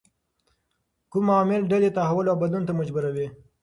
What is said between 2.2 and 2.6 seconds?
او